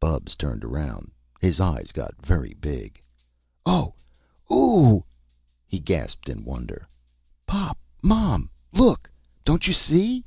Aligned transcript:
Bubs 0.00 0.34
turned 0.34 0.64
around. 0.64 1.12
His 1.40 1.60
eyes 1.60 1.92
got 1.92 2.26
very 2.26 2.52
big. 2.52 3.00
"Oh! 3.64 3.94
O 4.50 4.94
ooh 4.96 4.96
h 4.96 5.02
h!" 5.04 5.06
he 5.68 5.78
gasped 5.78 6.28
in 6.28 6.44
wonder. 6.44 6.88
"Pop! 7.46 7.78
Mom! 8.02 8.50
Look! 8.72 9.08
Don't 9.44 9.68
you 9.68 9.72
see?..." 9.72 10.26